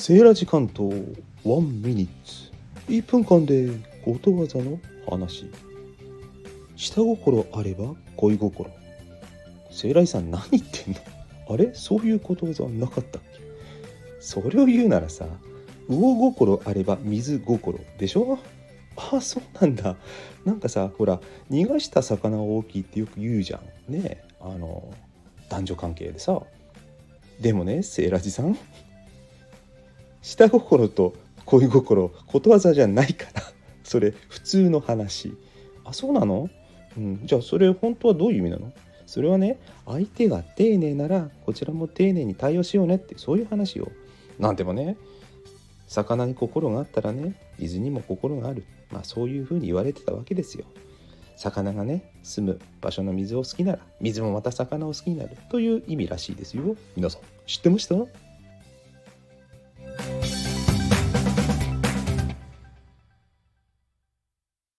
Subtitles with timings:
[0.00, 0.84] セーラ時間と
[1.44, 2.50] ワンミニッツ。
[2.88, 3.68] 1分間で
[4.02, 5.50] ことわざの話。
[6.74, 8.70] 下心あれば恋心。
[9.70, 11.00] セーライさん何言ってんの？
[11.50, 11.74] あれ？
[11.74, 13.40] そういうことわざはなかったっけ？
[14.20, 15.26] それを言うならさ
[15.86, 17.78] 魚心あれば水心。
[17.98, 18.38] でしょ？
[18.96, 19.96] ああそうなんだ。
[20.46, 23.92] なんかさほら逃がした魚は大きいってよく言うじゃん。
[23.92, 24.94] ねあの
[25.50, 26.40] 男女関係でさ。
[27.38, 28.56] でもねセーラジさん。
[30.30, 33.42] 下心と恋心ことわざじゃないから
[33.82, 35.34] それ普通の話。
[35.84, 36.48] あそうなの、
[36.96, 38.72] うん、じゃあそれ本当はどういう意味なの？
[39.06, 43.90] それはね相手が丁寧ならこちらも丁寧に対応しようねってそういう話よ。
[44.38, 44.96] なんでもね
[45.88, 48.62] 魚に心があったらね水にも心がある。
[48.92, 50.64] まあそういうふうに言われてたわけですよ。
[51.36, 55.30] 魚がね住む場所の水を好きなら水もまた魚を好きになる。
[55.50, 56.76] という意味らしいですよ。
[56.94, 58.29] 皆さん知ってました？